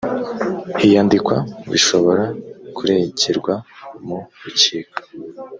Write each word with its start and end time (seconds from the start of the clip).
iyandikwa 0.85 1.35
bishobora 1.71 2.23
kuregerwa 2.75 3.53
mu 4.05 4.19
rukiko 4.41 4.99